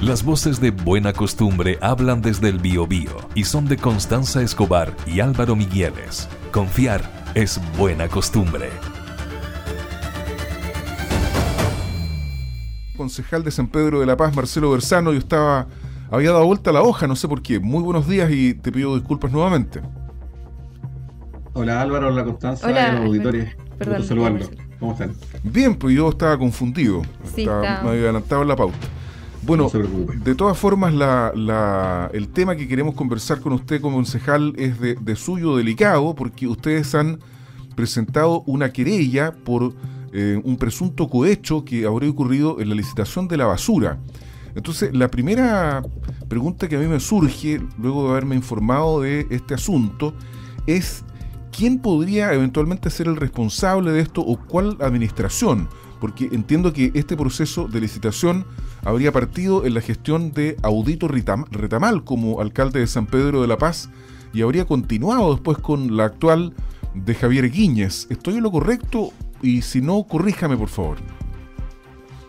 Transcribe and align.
Las 0.00 0.22
voces 0.22 0.60
de 0.60 0.70
Buena 0.70 1.12
Costumbre 1.12 1.76
hablan 1.80 2.22
desde 2.22 2.48
el 2.48 2.60
Biobío 2.60 3.10
y 3.34 3.42
son 3.42 3.66
de 3.66 3.76
Constanza 3.76 4.40
Escobar 4.40 4.94
y 5.08 5.18
Álvaro 5.18 5.56
Migueles. 5.56 6.28
Confiar 6.52 7.02
es 7.34 7.60
buena 7.76 8.06
costumbre. 8.06 8.70
Concejal 12.96 13.42
de 13.42 13.50
San 13.50 13.66
Pedro 13.66 13.98
de 13.98 14.06
la 14.06 14.16
Paz, 14.16 14.36
Marcelo 14.36 14.70
Bersano, 14.70 15.12
yo 15.12 15.18
estaba, 15.18 15.66
había 16.12 16.30
dado 16.30 16.46
vuelta 16.46 16.70
la 16.70 16.82
hoja, 16.82 17.08
no 17.08 17.16
sé 17.16 17.26
por 17.26 17.42
qué. 17.42 17.58
Muy 17.58 17.82
buenos 17.82 18.06
días 18.06 18.30
y 18.30 18.54
te 18.54 18.70
pido 18.70 18.94
disculpas 18.94 19.32
nuevamente. 19.32 19.80
Hola 21.54 21.80
Álvaro, 21.80 22.06
hola 22.06 22.22
Constanza, 22.22 22.68
Hola, 22.68 22.98
auditores. 22.98 23.56
Perdón, 23.76 24.04
saludarlo. 24.04 24.48
¿Cómo 24.78 24.92
están? 24.92 25.12
Bien, 25.42 25.74
pues 25.74 25.96
yo 25.96 26.08
estaba 26.08 26.38
confundido. 26.38 27.02
Sí, 27.34 27.40
estaba, 27.40 27.66
está. 27.66 27.82
Me 27.82 27.90
había 27.90 28.02
adelantado 28.02 28.42
en 28.42 28.48
la 28.48 28.54
pauta. 28.54 28.78
Bueno, 29.42 29.64
No 29.64 29.68
se 29.70 29.78
preocupe. 29.78 30.16
de 30.16 30.34
todas 30.34 30.58
formas, 30.58 30.92
la, 30.92 31.32
la- 31.34 32.10
el 32.12 32.28
tema 32.28 32.56
que 32.56 32.68
queremos 32.68 32.94
conversar 32.94 33.40
con 33.40 33.52
usted 33.52 33.80
como 33.80 33.96
concejal 33.96 34.52
es 34.56 34.78
de, 34.80 34.94
de 34.94 35.16
suyo 35.16 35.56
delicado, 35.56 36.14
porque 36.14 36.46
ustedes 36.46 36.94
han 36.94 37.18
presentado 37.74 38.42
una 38.46 38.72
querella 38.72 39.32
por 39.32 39.72
eh, 40.12 40.40
un 40.42 40.56
presunto 40.56 41.08
cohecho 41.08 41.64
que 41.64 41.86
habría 41.86 42.10
ocurrido 42.10 42.60
en 42.60 42.68
la 42.70 42.74
licitación 42.74 43.28
de 43.28 43.36
la 43.36 43.46
basura. 43.46 43.98
Entonces, 44.54 44.90
la 44.94 45.08
primera 45.08 45.82
pregunta 46.28 46.66
que 46.68 46.76
a 46.76 46.80
mí 46.80 46.86
me 46.86 46.98
surge, 46.98 47.60
luego 47.78 48.04
de 48.04 48.10
haberme 48.10 48.34
informado 48.34 49.02
de 49.02 49.26
este 49.30 49.54
asunto, 49.54 50.14
es 50.66 51.04
¿quién 51.56 51.78
podría 51.78 52.32
eventualmente 52.32 52.90
ser 52.90 53.06
el 53.06 53.16
responsable 53.16 53.92
de 53.92 54.00
esto 54.00 54.20
o 54.22 54.36
cuál 54.38 54.76
administración? 54.80 55.68
Porque 56.00 56.28
entiendo 56.32 56.72
que 56.72 56.90
este 56.94 57.16
proceso 57.16 57.68
de 57.68 57.80
licitación 57.80 58.44
habría 58.84 59.12
partido 59.12 59.64
en 59.64 59.74
la 59.74 59.80
gestión 59.80 60.32
de 60.32 60.56
Audito 60.62 61.08
Retamal 61.08 62.04
como 62.04 62.40
alcalde 62.40 62.80
de 62.80 62.86
San 62.86 63.06
Pedro 63.06 63.42
de 63.42 63.48
la 63.48 63.58
Paz 63.58 63.90
y 64.32 64.42
habría 64.42 64.64
continuado 64.64 65.32
después 65.32 65.58
con 65.58 65.96
la 65.96 66.04
actual 66.04 66.54
de 66.94 67.14
Javier 67.14 67.50
Guíñez. 67.50 68.06
¿Estoy 68.10 68.34
en 68.36 68.42
lo 68.42 68.50
correcto? 68.50 69.10
Y 69.42 69.62
si 69.62 69.80
no, 69.80 70.04
corríjame 70.04 70.56
por 70.56 70.68
favor. 70.68 70.98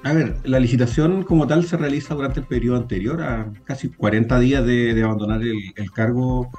A 0.03 0.13
ver, 0.13 0.37
la 0.43 0.59
licitación 0.59 1.23
como 1.23 1.45
tal 1.45 1.65
se 1.65 1.75
realiza 1.75 2.15
durante 2.15 2.39
el 2.39 2.45
periodo 2.45 2.77
anterior 2.77 3.21
a 3.21 3.51
casi 3.65 3.89
40 3.89 4.39
días 4.39 4.65
de, 4.65 5.03
abandonar 5.03 5.41
el 5.41 5.91
cargo 5.91 6.49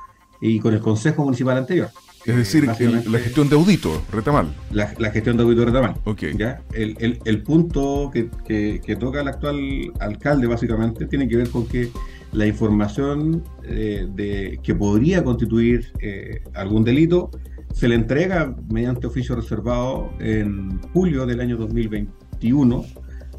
y 0.41 0.58
con 0.58 0.75
el 0.75 0.81
Consejo 0.81 1.25
Municipal 1.25 1.56
anterior. 1.56 1.91
Es 2.26 2.36
decir, 2.36 2.64
el- 2.78 3.10
la 3.12 3.18
gestión 3.18 3.48
de 3.48 3.56
Audito 3.56 4.02
Retamal. 4.12 4.54
la, 4.72 4.92
la 4.98 5.10
gestión 5.10 5.36
de 5.36 5.42
Auditorio 5.42 5.72
Retamal. 5.72 5.94
Ok. 6.04 6.22
¿ya? 6.38 6.62
El, 6.74 6.94
el- 7.00 7.18
el 7.24 7.42
punto 7.42 8.10
que, 8.12 8.28
que- 8.46 8.80
que 8.84 8.96
toca 8.96 9.22
el 9.22 9.28
actual 9.28 9.58
alcalde 10.00 10.46
básicamente 10.46 11.06
tiene 11.06 11.26
que 11.28 11.36
ver 11.36 11.48
con 11.48 11.66
que 11.66 11.91
la 12.32 12.46
información 12.46 13.42
eh, 13.64 14.06
de, 14.14 14.60
que 14.62 14.74
podría 14.74 15.24
constituir 15.24 15.92
eh, 16.00 16.42
algún 16.54 16.84
delito 16.84 17.30
se 17.72 17.88
le 17.88 17.94
entrega 17.94 18.54
mediante 18.68 19.06
oficio 19.06 19.34
reservado 19.36 20.10
en 20.20 20.80
julio 20.92 21.24
del 21.26 21.41
año 21.41 21.56
2021 21.56 22.84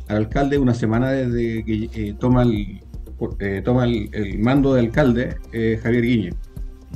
al 0.07 0.17
alcalde 0.17 0.57
una 0.57 0.73
semana 0.73 1.11
desde 1.11 1.63
que 1.63 1.89
eh, 1.93 2.15
toma, 2.19 2.43
el, 2.43 2.81
eh, 3.39 3.61
toma 3.63 3.85
el, 3.85 4.09
el 4.13 4.39
mando 4.39 4.73
de 4.73 4.79
alcalde 4.81 5.35
Javier 5.83 6.03
Guiñe. 6.03 6.33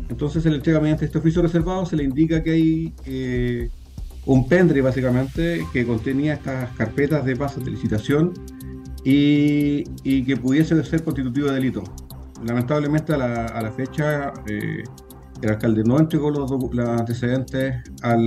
Entonces 0.10 0.44
se 0.44 0.50
le 0.50 0.58
entrega 0.58 0.80
mediante 0.80 1.06
este 1.06 1.18
oficio 1.18 1.42
reservado, 1.42 1.86
se 1.86 1.96
le 1.96 2.04
indica 2.04 2.44
que 2.44 2.52
hay 2.52 2.94
eh, 3.06 3.70
un 4.26 4.48
pendrive 4.48 4.82
básicamente 4.82 5.66
que 5.74 5.86
contenía 5.86 6.34
estas 6.34 6.70
carpetas 6.76 7.26
de 7.26 7.36
pasos 7.36 7.64
de 7.66 7.72
licitación 7.72 8.34
y, 9.04 9.84
y 10.04 10.24
que 10.24 10.38
pudiese 10.38 10.84
ser 10.84 11.04
constitutivo 11.04 11.48
de 11.48 11.54
delito. 11.56 11.84
Lamentablemente 12.44 13.14
a 13.14 13.18
la, 13.18 13.46
a 13.46 13.62
la 13.62 13.72
fecha 13.72 14.34
eh, 14.48 14.84
el 15.42 15.50
alcalde 15.50 15.84
no 15.84 16.00
entregó 16.00 16.30
los, 16.32 16.50
los 16.50 16.90
antecedentes 16.90 17.76
al 18.02 18.22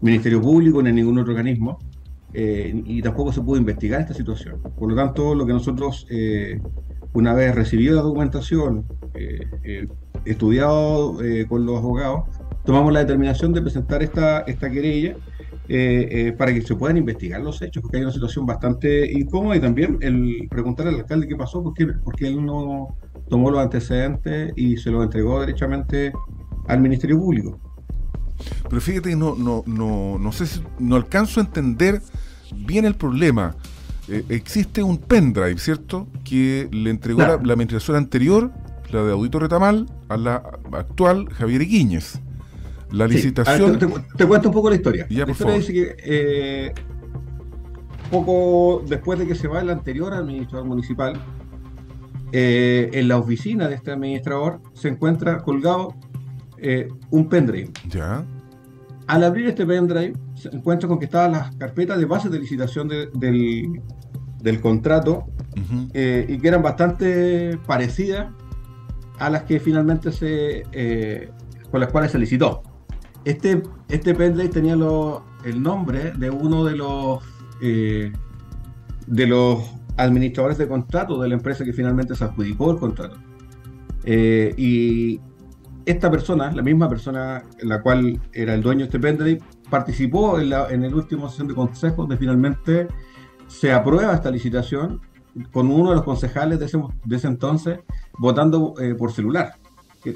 Ministerio 0.00 0.40
Público 0.40 0.82
ni 0.82 0.90
a 0.90 0.92
ningún 0.92 1.18
otro 1.18 1.32
organismo 1.32 1.78
eh, 2.32 2.82
y 2.86 3.02
tampoco 3.02 3.32
se 3.32 3.40
pudo 3.40 3.58
investigar 3.58 4.00
esta 4.00 4.14
situación. 4.14 4.60
Por 4.78 4.90
lo 4.90 4.96
tanto, 4.96 5.34
lo 5.34 5.44
que 5.46 5.52
nosotros, 5.52 6.06
eh, 6.10 6.60
una 7.12 7.34
vez 7.34 7.54
recibido 7.54 7.96
la 7.96 8.02
documentación, 8.02 8.86
eh, 9.14 9.40
eh, 9.64 9.88
estudiado 10.24 11.22
eh, 11.22 11.46
con 11.48 11.64
los 11.66 11.78
abogados, 11.78 12.24
tomamos 12.64 12.92
la 12.92 13.00
determinación 13.00 13.52
de 13.52 13.62
presentar 13.62 14.02
esta, 14.02 14.40
esta 14.40 14.70
querella 14.70 15.16
eh, 15.68 16.08
eh, 16.28 16.34
para 16.36 16.52
que 16.52 16.62
se 16.62 16.74
puedan 16.74 16.96
investigar 16.96 17.40
los 17.40 17.62
hechos, 17.62 17.80
porque 17.82 17.98
hay 17.98 18.02
una 18.02 18.12
situación 18.12 18.44
bastante 18.44 19.10
incómoda 19.12 19.56
y 19.56 19.60
también 19.60 19.98
el 20.00 20.48
preguntar 20.50 20.88
al 20.88 20.96
alcalde 20.96 21.28
qué 21.28 21.36
pasó, 21.36 21.62
porque, 21.62 21.86
porque 22.04 22.26
él 22.26 22.44
no 22.44 22.96
tomó 23.28 23.50
los 23.50 23.60
antecedentes 23.60 24.52
y 24.56 24.76
se 24.76 24.90
los 24.90 25.04
entregó 25.04 25.40
derechamente 25.40 26.12
al 26.66 26.80
Ministerio 26.80 27.18
Público. 27.18 27.58
Pero 28.68 28.80
fíjate, 28.80 29.14
no, 29.14 29.36
no, 29.36 29.62
no, 29.66 30.18
no 30.18 30.32
sé 30.32 30.46
si 30.46 30.60
no 30.78 30.96
alcanzo 30.96 31.40
a 31.40 31.44
entender 31.44 32.00
bien 32.66 32.84
el 32.84 32.94
problema. 32.94 33.54
Eh, 34.08 34.24
existe 34.28 34.82
un 34.82 34.98
pendrive, 34.98 35.58
¿cierto? 35.58 36.08
Que 36.24 36.68
le 36.72 36.90
entregó 36.90 37.18
Claro. 37.18 37.36
la, 37.38 37.46
la 37.46 37.52
administración 37.52 37.96
anterior, 37.96 38.50
la 38.92 39.02
de 39.04 39.12
Audito 39.12 39.38
Retamal, 39.38 39.86
a 40.08 40.16
la 40.16 40.36
actual 40.72 41.28
Javier 41.30 41.62
Guíñez. 41.66 42.20
La 42.90 43.06
Sí, 43.08 43.14
licitación. 43.14 43.70
ver, 43.72 43.78
te, 43.78 43.86
te- 43.86 44.06
te 44.16 44.26
cuento 44.26 44.48
un 44.48 44.54
poco 44.54 44.68
la 44.70 44.76
historia. 44.76 45.06
Ya, 45.08 45.24
la 45.24 45.30
historia 45.32 45.54
favor. 45.54 45.60
dice 45.60 45.72
que 45.72 45.96
eh, 46.04 46.72
poco 48.10 48.82
después 48.88 49.18
de 49.18 49.26
que 49.26 49.34
se 49.34 49.46
va 49.48 49.60
el 49.60 49.70
anterior 49.70 50.12
administrador 50.12 50.66
municipal, 50.66 51.14
eh, 52.32 52.90
en 52.92 53.08
la 53.08 53.16
oficina 53.18 53.68
de 53.68 53.76
este 53.76 53.92
administrador 53.92 54.60
se 54.74 54.88
encuentra 54.88 55.38
colgado 55.38 55.94
eh, 56.58 56.88
un 57.10 57.28
pendrive. 57.28 57.70
Ya. 57.88 58.24
Al 59.06 59.24
abrir 59.24 59.46
este 59.46 59.64
pendrive, 59.66 60.14
se 60.34 60.48
encuentra 60.48 60.88
con 60.88 60.98
que 60.98 61.04
estaban 61.06 61.32
las 61.32 61.54
carpetas 61.56 61.98
de 61.98 62.04
base 62.06 62.28
de 62.28 62.38
licitación 62.40 62.88
de- 62.88 63.08
del, 63.14 63.80
del 64.42 64.60
contrato 64.60 65.24
eh, 65.94 66.26
y 66.28 66.38
que 66.38 66.48
eran 66.48 66.62
bastante 66.62 67.58
parecidas 67.66 68.28
a 69.20 69.30
las 69.30 69.44
que 69.44 69.60
finalmente 69.60 70.10
se 70.12 70.64
eh, 70.72 71.30
con 71.70 71.80
las 71.80 71.90
cuales 71.90 72.10
se 72.10 72.18
licitó. 72.18 72.62
Este, 73.24 73.62
este 73.88 74.14
pendrive 74.14 74.48
tenía 74.48 74.74
lo- 74.74 75.24
el 75.44 75.62
nombre 75.62 76.12
de 76.12 76.30
uno 76.30 76.64
de 76.64 76.76
los 76.76 77.22
eh, 77.62 78.12
de 79.06 79.26
los 79.26 79.58
administradores 79.96 80.56
de 80.58 80.66
contrato 80.66 81.20
de 81.20 81.28
la 81.28 81.34
empresa 81.34 81.64
que 81.64 81.72
finalmente 81.72 82.14
se 82.14 82.24
adjudicó 82.24 82.70
el 82.72 82.78
contrato. 82.78 83.16
Eh, 84.04 84.54
y 84.56 85.20
esta 85.84 86.10
persona, 86.10 86.50
la 86.52 86.62
misma 86.62 86.88
persona 86.88 87.42
la 87.62 87.82
cual 87.82 88.18
era 88.32 88.54
el 88.54 88.62
dueño 88.62 88.80
de 88.80 88.84
este 88.84 88.98
pendrive, 89.00 89.40
participó 89.68 90.38
en, 90.40 90.50
la, 90.50 90.68
en 90.70 90.84
el 90.84 90.94
último 90.94 91.28
sesión 91.28 91.48
de 91.48 91.54
consejo 91.54 92.02
donde 92.02 92.16
finalmente 92.16 92.88
se 93.48 93.72
aprueba 93.72 94.14
esta 94.14 94.30
licitación 94.30 95.00
con 95.52 95.70
uno 95.70 95.90
de 95.90 95.96
los 95.96 96.04
concejales 96.04 96.58
de 96.58 96.66
ese, 96.66 96.78
de 97.04 97.16
ese 97.16 97.26
entonces 97.26 97.80
votando 98.18 98.74
eh, 98.80 98.94
por 98.94 99.12
celular. 99.12 99.54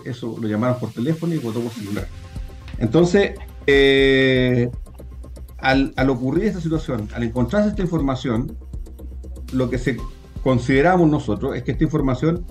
Eso 0.05 0.37
lo 0.41 0.49
llamaron 0.49 0.79
por 0.79 0.91
teléfono 0.91 1.35
y 1.35 1.39
votó 1.39 1.61
por 1.61 1.73
celular. 1.73 2.07
Entonces, 2.79 3.33
eh, 3.67 4.71
al, 5.59 5.93
al 5.97 6.11
ocurrir 6.11 6.45
esta 6.45 6.61
situación, 6.61 7.09
al 7.15 7.23
encontrarse 7.23 7.69
esta 7.71 7.83
información, 7.83 8.57
lo 9.53 9.71
que 9.71 9.79
se 9.79 9.97
consideramos 10.43 11.09
nosotros 11.09 11.57
es 11.57 11.63
que 11.63 11.73
esta 11.73 11.85
información 11.85 12.45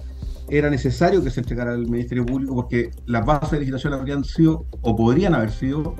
era 0.50 0.70
necesario 0.70 1.24
que 1.24 1.30
se 1.30 1.40
entregara 1.40 1.74
al 1.74 1.88
Ministerio 1.88 2.26
Público 2.26 2.56
porque 2.56 2.92
las 3.06 3.26
bases 3.26 3.52
de 3.52 3.60
licitación 3.60 3.94
habrían 3.94 4.24
sido 4.24 4.66
o 4.82 4.96
podrían 4.96 5.34
haber 5.36 5.52
sido 5.52 5.96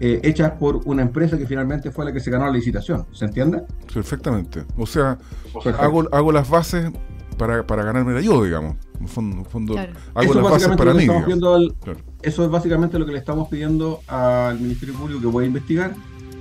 eh, 0.00 0.20
hechas 0.22 0.52
por 0.52 0.80
una 0.86 1.02
empresa 1.02 1.36
que 1.38 1.46
finalmente 1.46 1.90
fue 1.90 2.04
la 2.06 2.12
que 2.12 2.20
se 2.20 2.30
ganó 2.30 2.46
la 2.46 2.52
licitación. 2.52 3.06
¿Se 3.12 3.26
entiende? 3.26 3.62
Perfectamente. 3.92 4.64
O 4.78 4.86
sea, 4.86 5.18
Perfecto. 5.52 5.82
hago, 5.82 6.08
hago 6.12 6.32
las 6.32 6.48
bases 6.48 6.90
para, 7.36 7.66
para 7.66 7.84
ganármela 7.84 8.20
yo, 8.20 8.42
digamos. 8.42 8.76
En 8.98 9.08
fondo, 9.08 9.36
en 9.38 9.44
fondo, 9.46 9.74
Claro. 9.74 9.92
hago 10.14 10.22
Eso 10.24 10.34
las 10.34 10.42
bases 10.50 10.68
básicamente 10.68 11.06
para 11.06 11.26
mí. 11.26 11.32
al- 11.46 11.74
Claro. 11.82 11.98
Eso 12.22 12.44
es 12.44 12.50
básicamente 12.50 12.98
lo 12.98 13.06
que 13.06 13.12
le 13.12 13.18
estamos 13.18 13.48
pidiendo 13.48 14.00
al 14.08 14.58
Ministerio 14.60 14.94
Público 14.94 15.20
que 15.22 15.28
pueda 15.28 15.46
investigar, 15.46 15.94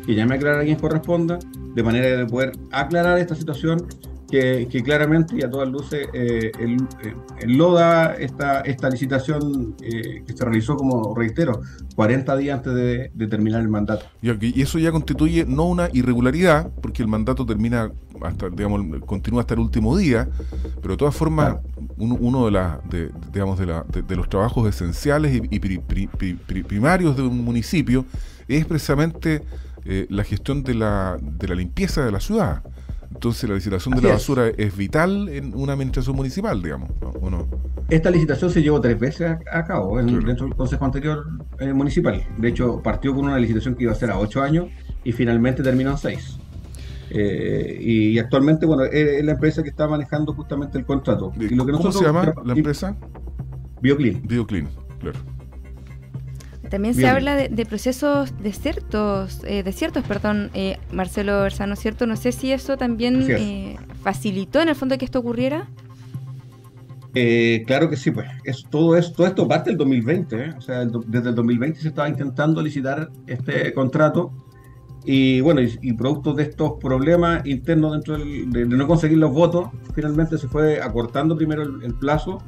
que 0.05 0.15
llame 0.15 0.33
a 0.33 0.37
aclarar 0.37 0.61
a 0.61 0.63
quien 0.65 0.77
corresponda, 0.77 1.39
de 1.75 1.83
manera 1.83 2.07
de 2.17 2.25
poder 2.25 2.51
aclarar 2.71 3.17
esta 3.19 3.35
situación 3.35 3.85
que, 4.29 4.67
que 4.69 4.83
claramente 4.83 5.35
y 5.37 5.43
a 5.43 5.49
todas 5.49 5.67
luces 5.69 6.07
eh, 6.13 6.51
el, 6.59 6.75
eh, 7.03 7.13
enloda 7.41 8.13
esta, 8.15 8.61
esta 8.61 8.89
licitación 8.89 9.75
eh, 9.81 10.23
que 10.25 10.33
se 10.33 10.45
realizó, 10.45 10.75
como 10.75 11.15
reitero, 11.15 11.61
40 11.95 12.37
días 12.37 12.57
antes 12.57 12.73
de, 12.73 13.11
de 13.13 13.27
terminar 13.27 13.61
el 13.61 13.69
mandato. 13.69 14.05
Y, 14.21 14.61
eso 14.61 14.77
ya 14.79 14.91
constituye 14.91 15.45
no 15.45 15.65
una 15.65 15.89
irregularidad, 15.93 16.69
porque 16.81 17.01
el 17.01 17.07
mandato 17.07 17.45
termina 17.45 17.91
hasta, 18.21 18.49
digamos, 18.49 18.81
continúa 19.05 19.41
hasta 19.41 19.53
el 19.53 19.61
último 19.61 19.97
día, 19.97 20.27
pero 20.81 20.93
de 20.93 20.97
todas 20.97 21.15
formas, 21.15 21.55
uno, 21.97 22.17
uno 22.19 22.45
de, 22.45 22.51
la, 22.51 22.81
de, 22.89 23.09
digamos, 23.33 23.57
de, 23.59 23.65
la, 23.65 23.83
de, 23.91 24.01
de 24.01 24.15
los 24.15 24.29
trabajos 24.29 24.67
esenciales 24.67 25.33
y, 25.33 25.55
y 25.55 25.59
pri- 25.59 25.79
pri- 25.79 26.07
pri- 26.07 26.35
pri- 26.35 26.63
primarios 26.63 27.15
de 27.15 27.23
un 27.23 27.43
municipio 27.43 28.05
es 28.47 28.65
precisamente 28.65 29.41
eh, 29.85 30.05
la 30.09 30.23
gestión 30.23 30.63
de 30.63 30.75
la, 30.75 31.17
de 31.21 31.47
la 31.47 31.55
limpieza 31.55 32.03
de 32.05 32.11
la 32.11 32.19
ciudad. 32.19 32.61
Entonces 33.19 33.49
la 33.49 33.55
licitación 33.55 33.93
de 33.95 34.01
la 34.01 34.13
basura 34.13 34.47
es. 34.47 34.77
vital 34.77 35.27
en 35.27 35.53
una 35.53 35.73
administración 35.73 36.15
municipal, 36.15 36.63
digamos, 36.63 36.89
¿o 37.19 37.29
no? 37.29 37.49
Esta 37.89 38.09
licitación 38.09 38.49
se 38.49 38.61
llevó 38.61 38.79
tres 38.79 38.97
veces 38.97 39.35
a, 39.51 39.65
cabo 39.65 39.97
dentro 39.97 40.45
del 40.47 40.55
consejo 40.55 40.85
anterior 40.85 41.25
eh, 41.59 41.73
municipal. 41.73 42.23
De 42.37 42.47
hecho, 42.47 42.81
partió 42.81 43.13
con 43.13 43.25
una 43.25 43.37
licitación 43.37 43.75
que 43.75 43.83
iba 43.83 43.91
a 43.91 43.95
ser 43.95 44.09
a 44.11 44.17
ocho 44.17 44.41
años 44.41 44.67
y 45.03 45.11
finalmente 45.11 45.61
terminó 45.61 45.91
en 45.91 45.97
seis. 45.97 46.37
Eh, 47.09 47.77
y, 47.81 48.17
actualmente, 48.19 48.65
bueno, 48.65 48.85
es, 48.85 49.21
la 49.25 49.33
empresa 49.33 49.63
que 49.63 49.69
está 49.69 49.85
manejando 49.85 50.33
justamente 50.33 50.77
el 50.77 50.85
contrato. 50.85 51.33
Y 51.37 51.53
lo 51.55 51.65
que 51.65 51.73
¿Cómo 51.73 51.91
se 51.91 52.05
llama 52.05 52.33
la 52.45 52.53
empresa? 52.53 52.95
BioClean. 53.81 54.21
BioClean, 54.25 54.69
claro. 55.01 55.19
También 56.69 56.93
se 56.93 57.07
habla 57.07 57.35
de, 57.35 57.65
procesos 57.65 58.31
desiertos, 58.41 59.41
eh, 59.45 59.63
desiertos, 59.63 60.03
perdón, 60.03 60.51
eh, 60.53 60.77
Marcelo 60.91 61.41
Bersano, 61.41 61.75
¿cierto? 61.75 62.05
No 62.05 62.15
sé 62.15 62.31
si 62.31 62.51
eso 62.51 62.77
también 62.77 63.25
eh, 63.29 63.75
facilitó 64.03 64.61
en 64.61 64.69
el 64.69 64.75
fondo 64.75 64.97
que 64.97 65.05
esto 65.05 65.19
ocurriera. 65.19 65.67
Eh, 67.15 67.63
claro 67.65 67.89
que 67.89 67.97
sí, 67.97 68.11
pues 68.11 68.27
es, 68.43 68.63
todo, 68.69 68.95
esto, 68.95 69.25
esto 69.25 69.47
parte 69.47 69.71
del 69.71 69.77
2020, 69.77 70.51
o 70.57 70.61
sea, 70.61 70.85
desde 70.85 71.29
el 71.29 71.35
2020 71.35 71.79
se 71.79 71.87
estaba 71.87 72.07
intentando 72.07 72.61
licitar 72.61 73.09
este 73.25 73.73
contrato 73.73 74.31
y 75.05 75.41
bueno, 75.41 75.61
y, 75.61 75.93
producto 75.93 76.33
de 76.33 76.43
estos 76.43 76.73
problemas 76.79 77.43
internos 77.47 77.93
dentro 77.93 78.15
de, 78.15 78.65
no 78.65 78.87
conseguir 78.87 79.17
los 79.17 79.31
votos, 79.31 79.69
finalmente 79.95 80.37
se 80.37 80.47
fue 80.47 80.79
acortando 80.79 81.35
primero 81.35 81.63
el, 81.63 81.95
plazo, 81.95 82.43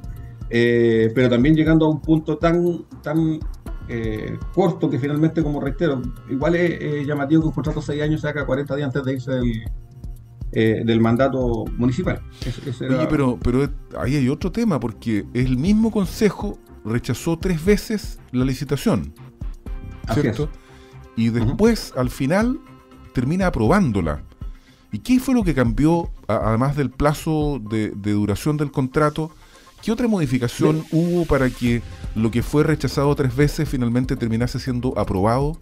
pero 0.48 1.28
también 1.28 1.56
llegando 1.56 1.88
a 1.88 1.90
un 1.90 2.02
punto 2.02 2.38
tan, 2.38 2.86
tan 3.02 3.40
eh, 3.94 4.40
corto 4.54 4.90
que 4.90 4.98
finalmente, 4.98 5.44
como 5.44 5.60
reitero, 5.60 6.02
igual 6.30 6.56
es 6.56 7.06
llamativo 7.06 7.42
que 7.42 7.48
un 7.50 7.54
contrato 7.54 7.82
de 7.82 7.88
6 7.88 8.02
años 8.04 8.22
se 8.22 8.30
haga 8.30 8.46
40 8.46 8.74
días 8.78 8.86
antes 8.86 9.04
de 9.04 9.14
irse 9.14 9.32
del, 9.32 9.64
eh, 10.54 10.82
del 10.86 11.02
mandato 11.02 11.66
municipal. 11.78 12.22
pero, 13.10 13.38
pero 13.44 13.70
ahí 14.00 14.16
hay 14.16 14.30
otro 14.30 14.50
tema, 14.50 14.80
porque 14.80 15.26
el 15.34 15.58
mismo 15.58 15.92
consejo 15.92 16.58
rechazó 16.86 17.38
tres 17.38 17.66
veces 17.66 18.18
la 18.32 18.46
licitación, 18.46 19.14
¿cierto? 20.14 20.50
Y 21.18 21.28
después, 21.28 21.94
al 21.98 22.10
final, 22.10 22.62
termina 23.14 23.48
aprobándola. 23.48 24.24
¿Y 24.94 25.00
qué 25.00 25.20
fue 25.20 25.36
lo 25.36 25.44
que 25.44 25.54
cambió, 25.54 26.10
además 26.28 26.78
del 26.78 26.92
plazo 26.92 27.60
de, 27.70 27.90
de 27.90 28.12
duración 28.14 28.56
del 28.56 28.72
contrato? 28.72 29.32
¿Qué 29.82 29.92
otra 29.92 30.08
modificación 30.08 30.84
hubo 30.92 31.26
para 31.26 31.50
que 31.50 31.82
lo 32.16 32.30
que 32.30 32.44
fue 32.44 32.64
rechazado 32.64 33.16
tres 33.16 33.36
veces 33.36 33.68
finalmente 33.68 34.16
terminase 34.16 34.60
siendo 34.60 34.98
aprobado? 34.98 35.60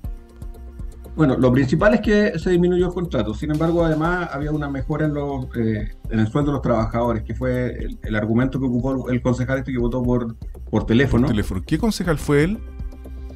Bueno, 1.16 1.38
lo 1.38 1.52
principal 1.52 1.94
es 1.96 2.02
que 2.02 2.40
se 2.40 2.50
disminuyó 2.52 2.88
el 2.88 2.94
contrato. 2.94 3.34
Sin 3.34 3.52
embargo, 3.52 3.84
además 3.84 4.30
había 4.32 4.52
una 4.52 4.70
mejora 4.70 5.06
en, 5.06 5.14
los, 5.14 5.46
eh, 5.56 5.90
en 6.10 6.20
el 6.20 6.28
sueldo 6.28 6.52
de 6.52 6.56
los 6.56 6.62
trabajadores, 6.62 7.24
que 7.24 7.34
fue 7.34 7.78
el, 8.04 8.16
argumento 8.16 8.60
que 8.60 8.66
ocupó 8.66 9.10
el 9.10 9.22
concejal 9.22 9.60
este 9.60 9.72
que 9.72 9.80
votó 9.80 10.04
por, 10.04 10.36
por 10.70 10.86
teléfono. 10.86 11.28
teléfono. 11.28 11.62
¿Qué 11.66 11.78
concejal 11.78 12.18
fue 12.18 12.44
él? 12.44 12.60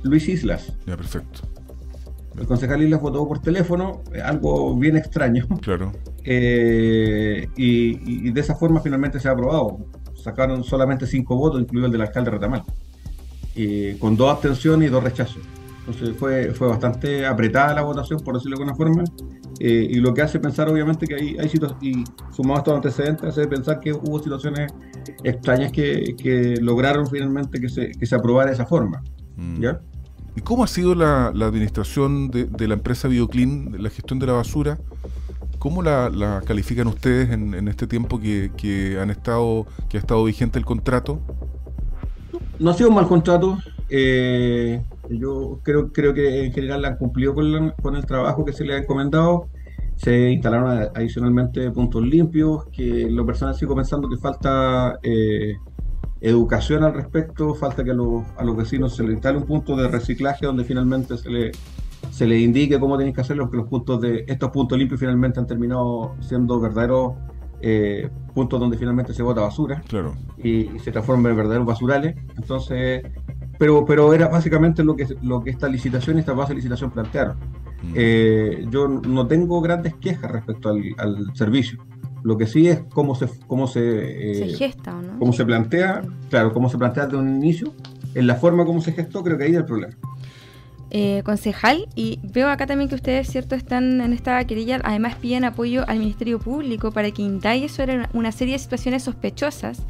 Luis 0.04 0.28
Islas. 0.28 0.78
Ya, 0.86 0.98
perfecto. 0.98 1.42
El 2.38 2.46
concejal 2.46 2.84
Islas 2.84 3.02
votó 3.02 3.28
por 3.28 3.40
teléfono, 3.40 4.02
eh, 4.14 4.22
algo 4.22 4.78
bien 4.78 4.98
extraño. 4.98 5.48
Claro. 5.62 5.92
Eh, 6.24 7.48
y, 7.56 8.28
y, 8.28 8.32
de 8.32 8.42
esa 8.42 8.56
forma 8.56 8.80
finalmente 8.82 9.20
se 9.20 9.28
ha 9.28 9.32
aprobado 9.32 9.80
sacaron 10.24 10.64
solamente 10.64 11.06
cinco 11.06 11.36
votos, 11.36 11.62
incluido 11.62 11.88
el 11.88 11.92
del 11.92 12.02
alcalde 12.02 12.32
Retamal, 12.32 12.64
con 14.00 14.16
dos 14.16 14.32
abstenciones 14.32 14.88
y 14.88 14.92
dos 14.92 15.04
rechazos. 15.04 15.42
Entonces 15.86 16.16
fue, 16.18 16.54
fue 16.54 16.70
bastante 16.70 17.26
apretada 17.26 17.74
la 17.74 17.82
votación, 17.82 18.20
por 18.22 18.36
decirlo 18.36 18.58
de 18.58 18.64
alguna 18.64 18.76
forma, 18.76 19.04
eh, 19.60 19.88
y 19.90 19.96
lo 19.96 20.14
que 20.14 20.22
hace 20.22 20.40
pensar 20.40 20.70
obviamente 20.70 21.06
que 21.06 21.16
hay, 21.16 21.38
hay 21.38 21.50
situaciones, 21.50 21.84
y 21.84 22.04
sumado 22.34 22.56
a 22.56 22.58
estos 22.60 22.76
antecedentes, 22.76 23.26
hace 23.26 23.48
pensar 23.48 23.82
que 23.82 23.92
hubo 23.92 24.20
situaciones 24.20 24.72
extrañas 25.24 25.72
que, 25.74 26.16
que 26.18 26.56
lograron 26.62 27.08
finalmente 27.08 27.60
que 27.60 27.68
se, 27.68 27.92
que 27.92 28.06
se 28.06 28.16
aprobara 28.16 28.48
de 28.48 28.54
esa 28.54 28.66
forma. 28.66 29.04
Mm. 29.36 29.62
¿ya? 29.62 29.82
¿Y 30.36 30.42
cómo 30.42 30.64
ha 30.64 30.68
sido 30.68 30.96
la, 30.96 31.32
la 31.36 31.48
administración 31.48 32.32
de, 32.32 32.46
de, 32.46 32.68
la 32.68 32.76
empresa 32.76 33.10
BioClean, 33.10 33.76
la 33.78 33.90
gestión 33.90 34.20
de 34.20 34.28
la 34.28 34.34
basura? 34.34 34.80
¿Cómo 35.64 35.82
la, 35.82 36.42
califican 36.46 36.88
ustedes 36.88 37.30
en, 37.30 37.70
este 37.70 37.88
tiempo 37.88 38.20
que, 38.20 38.98
ha 39.00 39.98
estado 39.98 40.24
vigente 40.26 40.60
el 40.60 40.66
contrato? 40.66 41.22
No 42.60 42.72
ha 42.72 42.74
sido 42.74 42.90
un 42.90 42.96
mal 42.96 43.08
contrato. 43.08 43.58
Eh, 43.88 44.84
yo 45.10 45.62
creo, 45.64 45.90
que 45.94 46.48
en 46.48 46.52
general 46.52 46.84
han 46.84 46.98
cumplido 46.98 47.34
con, 47.34 47.96
el 47.96 48.06
trabajo 48.06 48.44
que 48.44 48.52
se 48.52 48.66
le 48.66 48.74
ha 48.74 48.78
encomendado. 48.80 49.48
Se 49.96 50.32
instalaron 50.32 50.90
adicionalmente 50.94 51.72
puntos 51.72 52.04
limpios, 52.04 52.66
que 52.74 53.10
lo 53.10 53.26
personal 53.26 53.56
sigo 53.56 53.74
pensando 53.74 54.10
que 54.10 54.18
falta 54.18 55.00
eh, 55.02 55.56
educación 56.20 56.84
al 56.84 56.94
respecto, 56.94 57.56
falta 57.56 57.86
que 57.86 57.92
a 57.92 57.94
los, 57.94 58.58
vecinos 58.58 58.98
se 58.98 59.04
les 59.04 59.14
instale 59.14 59.38
un 59.38 59.46
punto 59.46 59.78
de 59.78 59.88
reciclaje 59.88 60.46
donde 60.46 60.66
finalmente 60.66 61.16
se 61.18 61.30
le 61.30 61.52
se 62.14 62.28
les 62.28 62.44
indique 62.44 62.80
cómo 62.80 62.96
tienen 62.96 63.12
que 63.12 63.22
hacerlo, 63.22 63.46
porque 63.46 63.58
los 63.58 63.68
puntos 63.68 64.00
de 64.00 64.24
estos 64.28 64.52
puntos 64.52 64.78
limpios 64.78 65.00
finalmente 65.00 65.40
han 65.40 65.48
terminado 65.48 66.16
siendo 66.20 66.60
verdaderos 66.60 67.14
eh, 67.60 68.08
puntos 68.36 68.60
donde 68.60 68.78
finalmente 68.78 69.16
se 69.16 69.24
bota 69.24 69.42
basura 69.42 69.82
claro. 69.88 70.14
y, 70.38 70.68
se 70.78 70.92
transforman 70.92 71.32
en 71.32 71.38
verdaderos 71.38 71.66
basurales. 71.66 72.16
Entonces, 72.38 73.02
pero, 73.58 73.84
pero 73.84 74.14
era 74.14 74.28
básicamente 74.28 74.84
lo 74.84 74.96
que, 74.96 75.08
lo 75.24 75.44
que 75.44 75.50
esta 75.50 75.68
licitación 75.68 76.18
y 76.18 76.20
esta 76.20 76.34
base 76.34 76.52
de 76.52 76.58
licitación 76.58 76.92
plantearon. 76.92 77.36
Mm. 77.82 77.94
Eh, 77.96 78.66
yo 78.70 78.88
no 78.88 79.26
tengo 79.26 79.60
grandes 79.60 79.96
quejas 79.96 80.32
respecto 80.32 80.70
al, 80.70 81.34
servicio. 81.34 81.84
Lo 82.22 82.38
que 82.38 82.46
sí 82.46 82.68
es 82.68 82.84
cómo 82.94 83.16
se, 83.16 83.28
cómo 83.48 83.66
se, 83.66 84.32
eh, 84.32 84.50
se 84.52 84.56
gesta, 84.56 85.02
¿no? 85.02 85.18
cómo 85.18 85.34
se 85.34 85.44
plantea, 85.44 86.04
claro, 86.30 86.54
cómo 86.54 86.70
se 86.70 86.78
plantea 86.78 87.06
desde 87.06 87.18
un 87.18 87.38
inicio, 87.38 87.74
en 88.14 88.28
la 88.28 88.36
forma 88.36 88.66
como 88.66 88.82
se 88.82 88.92
gestó, 88.92 89.24
creo 89.24 89.36
que 89.36 89.46
ahí 89.46 89.52
es 89.52 89.58
el 89.58 89.66
problema. 89.66 89.96
Eh, 90.96 91.24
concejal 91.26 91.88
y 91.96 92.20
veo 92.22 92.50
acá 92.50 92.68
también 92.68 92.88
que 92.88 92.94
ustedes, 92.94 93.28
cierto, 93.28 93.56
están 93.56 94.00
en 94.00 94.14
esta 94.14 94.46
querella, 94.46 94.80
además 94.84 95.16
piden 95.16 95.44
apoyo 95.44 95.84
al 95.90 95.98
Ministerio 95.98 96.38
Público 96.38 96.92
para 96.92 97.10
que 97.10 97.24
indague 97.24 97.68
sobre 97.68 98.08
una 98.14 98.32
serie 98.32 98.54
de 98.54 98.60
situaciones 98.60 99.02
sospechosas, 99.02 99.82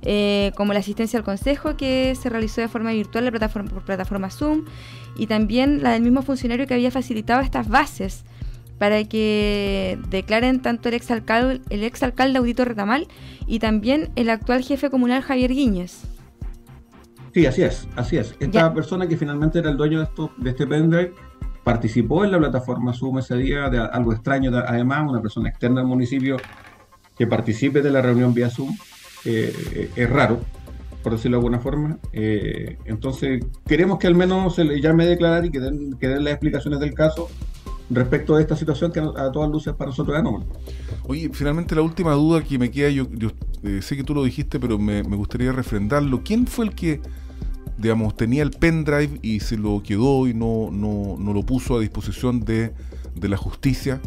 eh, 0.00 0.52
como 0.56 0.72
la 0.72 0.78
asistencia 0.78 1.18
al 1.18 1.26
Consejo 1.26 1.76
que 1.76 2.14
se 2.14 2.30
realizó 2.30 2.62
de 2.62 2.68
forma 2.68 2.92
virtual 2.92 3.26
la 3.26 3.32
plataforma, 3.32 3.68
por 3.68 3.84
plataforma 3.84 4.30
Zoom 4.30 4.64
y 5.14 5.26
también 5.26 5.82
la 5.82 5.90
del 5.90 6.00
mismo 6.00 6.22
funcionario 6.22 6.66
que 6.66 6.72
había 6.72 6.90
facilitado 6.90 7.42
estas 7.42 7.68
bases 7.68 8.24
para 8.78 9.04
que 9.04 9.98
declaren 10.08 10.62
tanto 10.62 10.88
el 10.88 10.94
exalcalde, 10.94 11.60
el 11.68 11.82
exalcalde 11.82 12.38
Audito 12.38 12.64
Retamal 12.64 13.08
y 13.46 13.58
también 13.58 14.08
el 14.16 14.30
actual 14.30 14.64
jefe 14.64 14.88
comunal 14.88 15.20
Javier 15.20 15.52
Guíñez. 15.52 16.15
Sí, 17.36 17.44
así 17.44 17.62
es, 17.64 17.86
así 17.96 18.16
es. 18.16 18.34
Esta 18.40 18.72
persona 18.72 19.06
que 19.06 19.14
finalmente 19.14 19.58
era 19.58 19.68
el 19.68 19.76
dueño 19.76 19.98
de, 19.98 20.04
esto, 20.04 20.30
de 20.38 20.48
este 20.48 20.66
pendrive 20.66 21.12
participó 21.62 22.24
en 22.24 22.32
la 22.32 22.38
plataforma 22.38 22.94
Zoom 22.94 23.18
ese 23.18 23.36
día 23.36 23.68
de 23.68 23.78
algo 23.78 24.14
extraño, 24.14 24.50
además, 24.56 25.06
una 25.06 25.20
persona 25.20 25.50
externa 25.50 25.82
al 25.82 25.86
municipio 25.86 26.38
que 27.14 27.26
participe 27.26 27.82
de 27.82 27.90
la 27.90 28.00
reunión 28.00 28.32
vía 28.32 28.48
Zoom, 28.48 28.74
eh, 29.26 29.90
es 29.94 30.08
raro, 30.08 30.40
por 31.02 31.12
decirlo 31.12 31.36
de 31.36 31.40
alguna 31.40 31.58
forma. 31.58 31.98
Eh, 32.10 32.78
entonces, 32.86 33.44
queremos 33.66 33.98
que 33.98 34.06
al 34.06 34.14
menos 34.14 34.54
se 34.54 34.64
le 34.64 34.80
llame 34.80 35.04
a 35.04 35.08
declarar 35.08 35.44
y 35.44 35.50
que 35.50 35.60
den, 35.60 35.92
que 35.98 36.08
den 36.08 36.24
las 36.24 36.32
explicaciones 36.32 36.80
del 36.80 36.94
caso 36.94 37.28
respecto 37.90 38.36
a 38.36 38.40
esta 38.40 38.56
situación 38.56 38.92
que 38.92 39.00
a 39.00 39.30
todas 39.30 39.50
luces 39.50 39.74
para 39.74 39.90
nosotros 39.90 40.14
es 40.14 40.20
anómalo. 40.20 40.46
Oye, 41.02 41.28
finalmente 41.34 41.74
la 41.74 41.82
última 41.82 42.14
duda 42.14 42.42
que 42.42 42.58
me 42.58 42.70
queda, 42.70 42.88
yo, 42.88 43.06
eh, 43.62 43.82
sé 43.82 43.94
que 43.94 44.04
tú 44.04 44.14
lo 44.14 44.24
dijiste, 44.24 44.58
pero 44.58 44.78
me, 44.78 45.02
me, 45.02 45.16
gustaría 45.16 45.52
refrendarlo. 45.52 46.22
¿Quién 46.24 46.46
fue 46.46 46.64
el 46.64 46.74
que 46.74 47.02
digamos, 47.78 48.16
tenía 48.16 48.42
el 48.42 48.50
pendrive 48.50 49.18
y 49.22 49.40
se 49.40 49.56
lo 49.56 49.82
quedó 49.82 50.26
y 50.26 50.34
no, 50.34 50.70
no, 50.70 51.16
no 51.18 51.32
lo 51.32 51.42
puso 51.42 51.76
a 51.76 51.80
disposición 51.80 52.40
de, 52.40 52.72
de 53.14 53.28
la 53.28 53.36
justicia. 53.36 54.00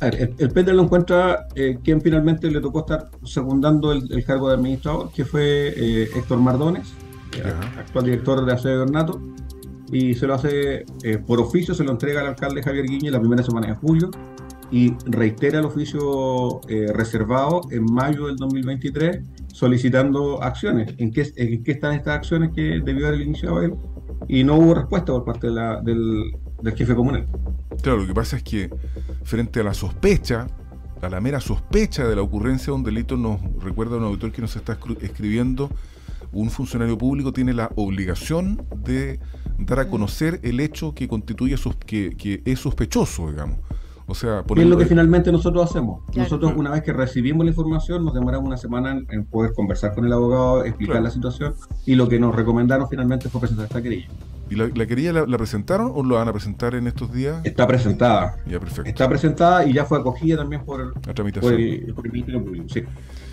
el, 0.00 0.50
pendrive 0.50 0.74
lo 0.74 0.82
encuentra 0.82 1.46
eh, 1.54 1.78
quien 1.82 2.00
finalmente 2.00 2.50
le 2.50 2.60
tocó 2.60 2.80
estar 2.80 3.10
secundando 3.24 3.92
el, 3.92 4.24
cargo 4.24 4.48
de 4.48 4.54
administrador, 4.54 5.10
que 5.12 5.24
fue 5.24 5.72
eh, 5.76 6.08
Héctor 6.14 6.38
Mardones, 6.38 6.92
actual 7.78 8.04
director 8.04 8.44
de 8.44 8.52
Aseo 8.52 8.76
de 8.76 8.82
Ornato, 8.82 9.20
y 9.90 10.14
se 10.14 10.26
lo 10.26 10.34
hace 10.34 10.84
eh, 11.02 11.18
por 11.18 11.40
oficio, 11.40 11.74
se 11.74 11.84
lo 11.84 11.90
entrega 11.90 12.20
al 12.20 12.28
alcalde 12.28 12.62
Javier 12.62 12.86
Guiñe 12.86 13.10
la 13.10 13.20
primera 13.20 13.42
semana 13.42 13.68
de 13.68 13.74
julio 13.74 14.10
y 14.70 14.94
reitera 15.04 15.58
el 15.58 15.66
oficio 15.66 16.62
reservado 16.94 17.60
en 17.70 17.84
mayo 17.84 18.28
del 18.28 18.36
2023 18.36 19.20
solicitando 19.52 20.42
acciones. 20.42 20.94
¿En 20.98 21.12
qué, 21.12 21.26
¿En 21.36 21.62
qué 21.62 21.72
están 21.72 21.94
estas 21.94 22.16
acciones 22.16 22.50
que 22.54 22.80
debió 22.84 23.08
haber 23.08 23.20
iniciado 23.20 23.62
él? 23.62 23.74
Y 24.28 24.44
no 24.44 24.56
hubo 24.56 24.74
respuesta 24.74 25.12
por 25.12 25.24
parte 25.24 25.48
de 25.48 25.52
la, 25.52 25.80
del, 25.80 26.32
del 26.62 26.74
jefe 26.74 26.94
comunal. 26.94 27.26
Claro, 27.82 28.00
lo 28.00 28.06
que 28.06 28.14
pasa 28.14 28.36
es 28.36 28.42
que 28.42 28.70
frente 29.24 29.60
a 29.60 29.64
la 29.64 29.74
sospecha, 29.74 30.46
a 31.00 31.08
la 31.08 31.20
mera 31.20 31.40
sospecha 31.40 32.06
de 32.06 32.16
la 32.16 32.22
ocurrencia 32.22 32.66
de 32.66 32.72
un 32.72 32.84
delito, 32.84 33.16
nos 33.16 33.40
recuerda 33.62 33.96
un 33.96 34.04
auditor 34.04 34.32
que 34.32 34.42
nos 34.42 34.54
está 34.56 34.78
escribiendo, 35.00 35.70
un 36.32 36.50
funcionario 36.50 36.96
público 36.96 37.32
tiene 37.32 37.52
la 37.52 37.70
obligación 37.76 38.64
de 38.84 39.20
dar 39.58 39.80
a 39.80 39.88
conocer 39.88 40.40
el 40.42 40.60
hecho 40.60 40.94
que 40.94 41.08
constituye 41.08 41.56
que, 41.86 42.16
que 42.16 42.42
es 42.44 42.58
sospechoso, 42.58 43.30
digamos. 43.30 43.58
O 44.06 44.14
sea, 44.14 44.44
es 44.56 44.66
lo 44.66 44.76
que 44.76 44.86
finalmente 44.86 45.30
nosotros 45.32 45.70
hacemos. 45.70 46.02
Nosotros, 46.14 46.52
una 46.56 46.70
vez 46.70 46.82
que 46.82 46.92
recibimos 46.92 47.44
la 47.44 47.50
información, 47.50 48.04
nos 48.04 48.14
demoramos 48.14 48.46
una 48.46 48.56
semana 48.56 49.00
en, 49.08 49.24
poder 49.24 49.52
conversar 49.54 49.94
con 49.94 50.04
el 50.04 50.12
abogado, 50.12 50.64
explicar 50.64 51.02
la 51.02 51.10
situación, 51.10 51.54
y 51.86 51.94
lo 51.94 52.08
que 52.08 52.18
nos 52.18 52.34
recomendaron 52.34 52.88
finalmente 52.88 53.28
fue 53.28 53.40
presentar 53.40 53.66
esta 53.66 53.82
querella. 53.82 54.08
¿Y 54.50 54.54
la, 54.54 54.86
querella 54.86 55.12
la, 55.26 55.38
presentaron 55.38 55.92
o 55.94 56.02
lo 56.02 56.16
van 56.16 56.28
a 56.28 56.32
presentar 56.32 56.74
en 56.74 56.86
estos 56.86 57.10
días? 57.10 57.40
Está 57.42 57.66
presentada. 57.66 58.36
Ya, 58.46 58.60
perfecto. 58.60 58.88
Está 58.88 59.08
presentada 59.08 59.64
y 59.64 59.72
ya 59.72 59.86
fue 59.86 59.98
acogida 59.98 60.36
también 60.36 60.62
por, 60.62 60.94
la 61.06 61.14
tramitación. 61.14 61.52
por 61.94 62.06
el, 62.06 62.12
Ministerio 62.12 62.44
Público. 62.44 62.66
Sí. 62.68 62.82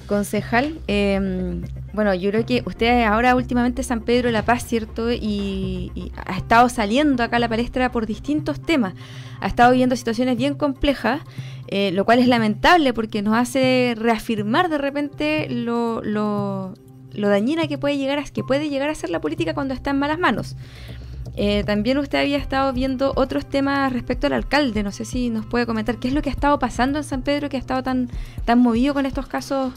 Concejal, 0.10 0.80
em, 0.88 1.62
bueno, 1.94 2.16
yo 2.16 2.32
creo 2.32 2.44
que 2.44 2.64
usted 2.66 3.04
ahora 3.04 3.36
últimamente 3.36 3.84
San 3.84 4.02
Pedro 4.02 4.30
de 4.30 4.32
la 4.32 4.44
Paz, 4.44 4.66
¿cierto? 4.66 5.12
Y, 5.12 6.12
ha 6.26 6.36
estado 6.36 6.68
saliendo 6.68 7.22
acá 7.22 7.36
a 7.36 7.40
la 7.40 7.48
palestra 7.48 7.92
por 7.92 8.08
distintos 8.08 8.60
temas. 8.60 8.96
Ha 9.40 9.46
estado 9.46 9.72
viendo 9.72 9.96
situaciones 9.96 10.36
bien 10.36 10.56
complejas, 10.56 11.22
eh, 11.68 11.92
lo 11.92 12.06
cual 12.06 12.18
es 12.18 12.28
lamentable 12.28 12.92
porque 12.92 13.22
nos 13.22 13.38
hace 13.38 13.94
reafirmar 13.96 14.70
de 14.70 14.80
repente 14.80 15.48
lo, 15.48 16.02
lo, 16.02 16.74
dañina 17.14 17.68
que 17.68 17.78
puede, 17.78 17.98
llegar 17.98 18.18
a, 18.18 18.24
que 18.24 18.44
puede 18.44 18.68
llegar 18.68 18.90
a 18.90 18.96
ser 18.96 19.12
la 19.12 19.22
política 19.22 19.54
cuando 19.54 19.76
está 19.76 19.92
en 19.92 20.00
malas 20.00 20.18
manos. 20.18 20.56
Eh, 21.36 21.64
también 21.66 22.00
usted 22.00 22.18
había 22.18 22.38
estado 22.38 22.74
viendo 22.74 23.14
otros 23.16 23.48
temas 23.48 23.94
respecto 23.94 24.26
al 24.26 24.34
alcalde. 24.34 24.82
No 24.82 24.92
sé 24.92 25.06
si 25.06 25.30
nos 25.30 25.46
puede 25.46 25.68
comentar 25.68 25.98
qué 26.00 26.08
es 26.08 26.16
lo 26.16 26.24
que 26.24 26.30
ha 26.30 26.34
estado 26.34 26.58
pasando 26.58 26.98
en 26.98 27.04
San 27.04 27.22
Pedro 27.22 27.48
que 27.48 27.58
ha 27.58 27.60
estado 27.60 27.84
tan, 27.84 28.10
tan 28.46 28.58
movido 28.58 28.96
con 28.96 29.06
estos 29.06 29.28
casos 29.28 29.72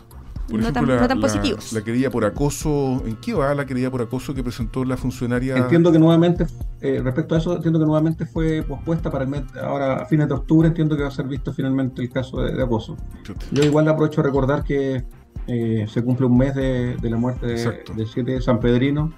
no, 0.48 0.72
tan, 0.72 1.20
positivos. 1.20 1.72
La 1.72 1.82
querella 1.82 2.10
por 2.10 2.24
acoso, 2.24 3.02
¿en 3.06 3.16
qué 3.16 3.34
va 3.34 3.54
la 3.54 3.66
querella 3.66 3.90
por 3.90 4.02
acoso 4.02 4.34
que 4.34 4.42
presentó 4.42 4.84
la 4.84 4.96
funcionaria? 4.96 5.56
Entiendo 5.56 5.92
que 5.92 5.98
nuevamente, 5.98 6.46
eh, 6.80 7.00
respecto 7.02 7.34
a 7.34 7.38
eso, 7.38 7.56
entiendo 7.56 7.78
que 7.78 7.86
nuevamente 7.86 8.26
fue 8.26 8.62
pospuesta 8.62 9.10
para 9.10 9.24
el 9.24 9.30
mes, 9.30 9.42
ahora 9.62 10.02
a 10.02 10.06
fines 10.06 10.28
de 10.28 10.34
octubre, 10.34 10.68
entiendo 10.68 10.96
que 10.96 11.02
va 11.02 11.08
a 11.08 11.12
ser 11.12 11.26
visto 11.26 11.52
finalmente 11.52 12.02
el 12.02 12.10
caso 12.10 12.42
de, 12.42 12.62
acoso. 12.62 12.96
Yo 13.50 13.62
igual 13.62 13.88
aprovecho 13.88 14.20
a 14.20 14.24
recordar 14.24 14.64
que 14.64 15.04
eh, 15.46 15.86
se 15.88 16.02
cumple 16.02 16.26
un 16.26 16.36
mes 16.36 16.54
de, 16.54 16.96
la 17.02 17.16
muerte 17.16 17.46
de, 17.46 17.84
de 17.96 18.06
siete 18.06 18.40
San 18.40 18.60
Pedrino. 18.60 19.12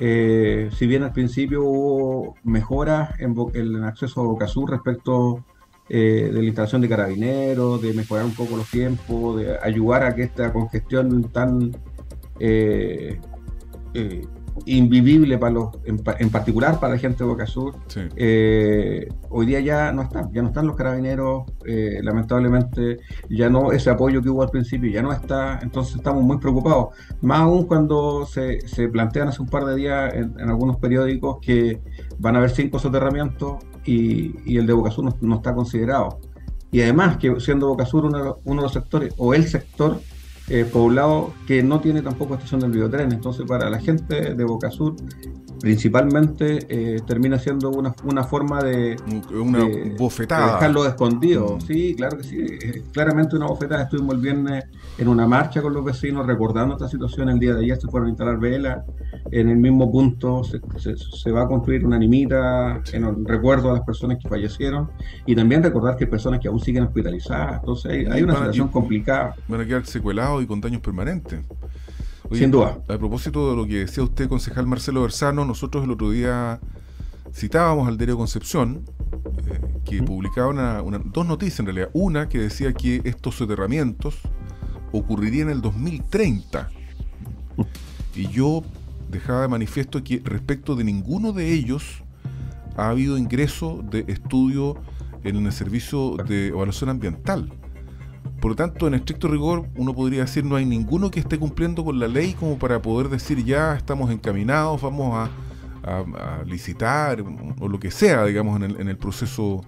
Eh, 0.00 0.70
si 0.76 0.88
bien 0.88 1.04
al 1.04 1.12
principio 1.12 1.62
hubo 1.62 2.34
mejoras 2.42 3.10
en, 3.20 3.34
en 3.54 3.76
el 3.76 3.84
acceso 3.84 4.22
a 4.22 4.24
Boca 4.24 4.48
Sur 4.48 4.70
respecto 4.70 5.44
eh, 5.90 6.30
de 6.32 6.40
la 6.40 6.46
instalación 6.46 6.80
de 6.80 6.88
carabineros, 6.88 7.82
de 7.82 7.92
mejorar 7.92 8.24
un 8.24 8.34
poco 8.34 8.56
los 8.56 8.70
tiempos, 8.70 9.36
de 9.36 9.58
ayudar 9.62 10.02
a 10.04 10.14
que 10.14 10.22
esta 10.22 10.50
congestión 10.50 11.24
tan 11.24 11.76
eh, 12.40 13.20
eh, 13.92 14.26
invivible 14.64 15.36
para 15.36 15.52
los, 15.52 15.68
en, 15.84 16.30
particular 16.30 16.80
para 16.80 16.94
la 16.94 16.98
gente 16.98 17.22
de 17.22 17.28
Boca 17.28 17.44
Sur. 17.44 17.74
Hoy 19.28 19.46
día 19.46 19.60
ya 19.60 19.92
no 19.92 20.02
están, 20.02 20.32
ya 20.32 20.40
no 20.40 20.48
están 20.48 20.66
los 20.66 20.74
carabineros, 20.74 21.44
lamentablemente 22.00 23.00
ya 23.28 23.50
no, 23.50 23.70
ese 23.70 23.90
apoyo 23.90 24.22
que 24.22 24.30
hubo 24.30 24.42
al 24.42 24.50
principio 24.50 24.90
ya 24.90 25.02
no 25.02 25.12
está, 25.12 25.58
entonces 25.60 25.96
estamos 25.96 26.22
muy 26.22 26.38
preocupados, 26.38 26.94
más 27.20 27.40
aún 27.40 27.66
cuando 27.66 28.24
se, 28.24 28.58
plantean 28.90 29.28
hace 29.28 29.42
un 29.42 29.48
par 29.48 29.66
de 29.66 29.76
días 29.76 30.14
en, 30.14 30.40
algunos 30.48 30.78
periódicos 30.78 31.38
que 31.42 31.82
van 32.18 32.36
a 32.36 32.38
haber 32.38 32.50
cinco 32.50 32.78
soterramientos 32.78 33.56
y, 33.84 34.56
el 34.56 34.66
de 34.66 34.72
Boca 34.72 34.90
Sur 34.90 35.14
no, 35.20 35.36
está 35.36 35.54
considerado. 35.54 36.20
Y 36.70 36.82
además 36.82 37.18
que 37.18 37.38
siendo 37.40 37.68
Boca 37.68 37.86
Sur 37.86 38.04
uno, 38.04 38.38
uno 38.44 38.62
de 38.62 38.66
los 38.66 38.72
sectores, 38.72 39.14
o 39.16 39.34
el 39.34 39.46
sector 39.46 40.00
eh, 40.48 40.66
poblado 40.70 41.32
que 41.46 41.62
no 41.62 41.80
tiene 41.80 42.02
tampoco 42.02 42.34
estación 42.34 42.60
del 42.60 42.72
biotren. 42.72 43.12
Entonces, 43.12 43.46
para 43.46 43.70
la 43.70 43.80
gente 43.80 44.34
de 44.34 44.44
Boca 44.44 44.70
Sur, 44.70 44.96
principalmente 45.64 46.58
eh, 46.68 47.00
termina 47.06 47.38
siendo 47.38 47.70
una, 47.70 47.94
una 48.04 48.22
forma 48.24 48.62
de. 48.62 48.96
Una 49.32 49.66
bofetada. 49.96 50.56
dejarlo 50.56 50.86
escondido. 50.86 51.56
Mm. 51.56 51.60
Sí, 51.62 51.94
claro 51.96 52.18
que 52.18 52.24
sí. 52.24 52.82
claramente 52.92 53.34
una 53.34 53.46
bofetada. 53.46 53.84
Estuvimos 53.84 54.16
el 54.16 54.20
viernes 54.20 54.64
en 54.98 55.08
una 55.08 55.26
marcha 55.26 55.62
con 55.62 55.72
los 55.72 55.82
vecinos 55.82 56.26
recordando 56.26 56.74
esta 56.74 56.86
situación. 56.86 57.30
El 57.30 57.38
día 57.38 57.54
de 57.54 57.62
ayer 57.64 57.78
se 57.80 57.88
fueron 57.88 58.08
a 58.08 58.10
instalar 58.10 58.38
velas. 58.38 58.84
En 59.30 59.48
el 59.48 59.56
mismo 59.56 59.90
punto 59.90 60.42
se, 60.44 61.30
va 61.30 61.44
a 61.44 61.48
construir 61.48 61.86
una 61.86 61.96
animita 61.96 62.82
en 62.92 63.24
recuerdo 63.24 63.70
a 63.70 63.72
las 63.72 63.84
personas 63.86 64.18
que 64.22 64.28
fallecieron. 64.28 64.90
Y 65.24 65.34
también 65.34 65.62
recordar 65.62 65.96
que 65.96 66.04
hay 66.04 66.10
personas 66.10 66.40
que 66.40 66.48
aún 66.48 66.60
siguen 66.60 66.82
hospitalizadas. 66.82 67.60
Entonces, 67.60 68.06
hay, 68.10 68.22
una 68.22 68.34
situación 68.34 68.68
complicada. 68.68 69.34
Van 69.48 69.62
a 69.62 69.64
quedar 69.64 69.86
secuelados 69.86 70.42
y 70.42 70.46
con 70.46 70.60
daños 70.60 70.82
permanentes. 70.82 71.40
Sin 72.34 72.50
duda. 72.50 72.78
A, 72.88 72.98
propósito 72.98 73.50
de 73.50 73.56
lo 73.56 73.66
que 73.66 73.80
decía 73.80 74.02
usted, 74.02 74.28
concejal 74.28 74.66
Marcelo 74.66 75.02
Bersano, 75.02 75.44
nosotros 75.44 75.84
el 75.84 75.90
otro 75.90 76.10
día 76.10 76.60
citábamos 77.32 77.88
al 77.88 77.96
diario 77.96 78.16
Concepción, 78.16 78.84
eh, 79.50 79.60
que 79.84 80.02
publicaba 80.02 80.48
una, 80.48 80.82
dos 81.04 81.26
noticias 81.26 81.60
en 81.60 81.66
realidad. 81.66 81.90
Una 81.92 82.28
que 82.28 82.38
decía 82.38 82.72
que 82.72 83.00
estos 83.04 83.36
soterramientos 83.36 84.20
ocurrirían 84.92 85.48
en 85.48 85.56
el 85.56 85.62
2030. 85.62 86.70
Y 88.14 88.28
yo 88.28 88.62
dejaba 89.10 89.42
de 89.42 89.48
manifiesto 89.48 90.02
que 90.02 90.20
respecto 90.24 90.76
de 90.76 90.84
ninguno 90.84 91.32
de 91.32 91.52
ellos 91.52 92.02
ha 92.76 92.88
habido 92.88 93.18
ingreso 93.18 93.82
de 93.90 94.04
estudio 94.08 94.76
en 95.24 95.44
el 95.44 95.52
servicio 95.52 96.16
de 96.28 96.48
evaluación 96.48 96.90
ambiental. 96.90 97.52
Por 98.44 98.50
lo 98.50 98.56
tanto, 98.56 98.86
en 98.86 98.92
estricto 98.92 99.26
rigor, 99.28 99.70
uno 99.74 99.94
podría 99.94 100.20
decir 100.20 100.44
no 100.44 100.56
hay 100.56 100.66
ninguno 100.66 101.10
que 101.10 101.18
esté 101.18 101.38
cumpliendo 101.38 101.82
con 101.82 101.98
la 101.98 102.08
ley 102.08 102.34
como 102.34 102.58
para 102.58 102.82
poder 102.82 103.08
decir 103.08 103.42
ya 103.42 103.74
estamos 103.74 104.10
encaminados, 104.10 104.82
vamos 104.82 105.30
a, 105.82 106.44
licitar 106.44 107.24
o 107.58 107.68
lo 107.68 107.80
que 107.80 107.90
sea, 107.90 108.26
digamos, 108.26 108.60
en 108.60 108.86
el, 108.86 108.98
proceso 108.98 109.64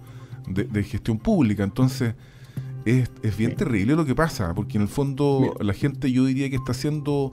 de, 0.47 0.85
gestión 0.85 1.17
pública. 1.17 1.65
Entonces, 1.65 2.17
es, 2.85 3.09
bien 3.39 3.57
terrible 3.57 3.97
lo 3.97 4.05
que 4.05 4.15
pasa, 4.15 4.53
porque 4.53 4.77
en 4.77 4.83
el 4.83 4.89
fondo 4.89 5.57
la 5.59 5.73
gente 5.73 6.13
yo 6.13 6.27
diría 6.27 6.51
que 6.51 6.57
está 6.57 6.75
siendo, 6.75 7.33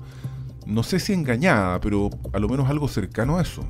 no 0.65 0.81
sé 0.81 0.97
si 1.01 1.11
engañada, 1.11 1.81
pero 1.81 2.09
a 2.31 2.39
lo 2.39 2.47
menos 2.47 2.69
algo 2.69 2.87
cercano 2.87 3.37
a 3.37 3.41
eso. 3.41 3.65